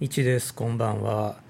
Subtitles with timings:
[0.00, 0.54] 一です。
[0.54, 1.40] こんばんは、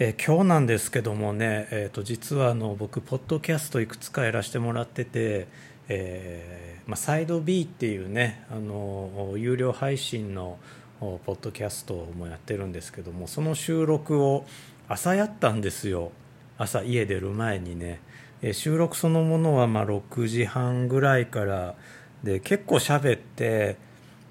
[0.00, 5.46] え今日なんですけどもね、えー、と実はあの僕ポッドキャストいくつかやらせてもらってて、
[5.86, 10.58] えーまあ、サイド B っていうねあの有料配信の
[10.98, 14.44] ポッドキャストもやってるんですけどもその収録を
[14.88, 16.10] 朝やったんですよ。
[16.58, 18.00] 朝家出る前にね、
[18.42, 21.76] え収録そのものはまあ6時半ぐらいから
[22.24, 23.76] で結構喋って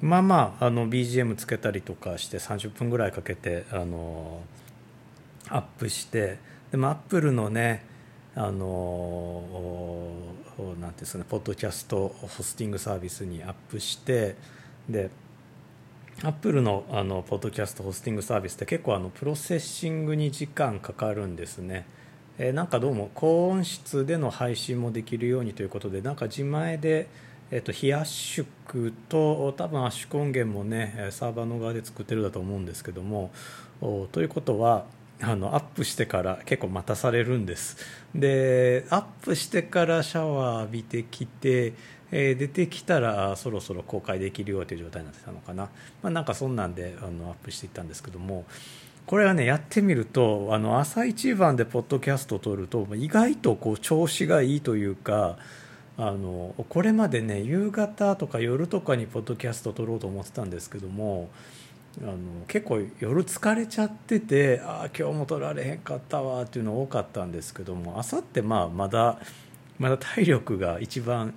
[0.00, 4.42] まあまああの BGM つけたりとかして30分ぐらいかけてあの
[5.48, 6.38] アップして
[6.70, 7.84] でもアップルのね
[8.34, 9.42] あの
[10.58, 14.36] なんていうんですかねポッドキャストホスティングサービスにアップして
[14.88, 15.10] で
[16.22, 21.86] アップルのあのポッドキャストホスティングサービスって結構あの processing に時間かかるんですね、
[22.38, 27.08] えーなんかどうも高音質での配信もできるようにということでなんか自前で、
[27.50, 28.46] えっと非圧縮
[29.08, 33.30] と多分圧縮音源もねサーバーの側で作ってるだと思うんですけども
[34.12, 34.84] ということは
[35.20, 37.76] あのアップしてから結構待たされるんです。
[38.14, 41.72] でアップしてからシャワー浴びてきて、
[42.12, 45.64] えー出てきたらそろそろ公開できるよという状態になってたのかな、
[46.02, 48.46] まあ、なんかそんなんであのアップしていったんですけども
[49.04, 55.36] これはねやってみるとあの朝一番でポッドキャストを撮ると意外とこう調子がいいというか
[55.98, 61.28] あのこれまでね夕方とか夜とかにポッドキャスト撮ろうと思ってたんですけども
[62.00, 69.18] あの結構夜疲れちゃっててああ今日も撮られへんかったわっていうの多かったんですけども朝ってまあまだ
[69.80, 71.34] まだ体力が一番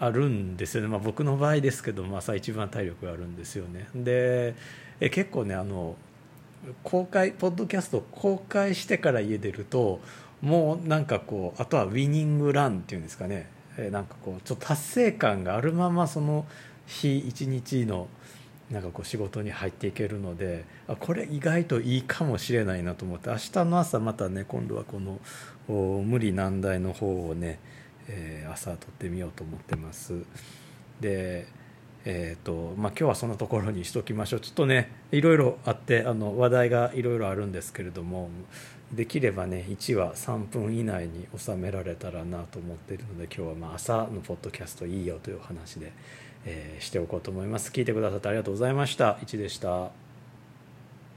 [0.00, 3.88] あるんですよね、まあ、僕の場合ですけども朝一番体力があるんですよね。
[3.94, 4.54] で
[4.98, 5.94] え結構ねあの
[6.82, 10.00] 公開ポッドキャスト公開してから家出ると
[10.42, 13.59] もうなんかこうあとはウィニングランっていうんですかね。
[13.80, 16.44] えーなんかこうちょっと達成感があるままその
[16.86, 18.08] 日一日の
[18.70, 25.18] なんかこう仕事に入っていけるのであこれ意外といいかもしれないなと思って明日の朝またね今度はこの
[26.02, 27.58] 無理難題の方をね、
[28.08, 30.14] えー朝撮ってみようと思ってます。
[31.00, 31.46] で
[32.04, 34.40] えーとまあ、今日はそのところにしときましょう。
[34.40, 38.30] ちょっとねいろいろあってあの話題がいろいろあるんですけれども
[38.92, 45.92] できればね1話3分以内に収められたらなと思っているので今日はまあ朝のポッドキャストいいよという話で、
[46.46, 47.70] えーしておこうと思います。
[47.70, 49.18] 聞いてくださってありがとうございました。
[49.22, 50.09] 1でした。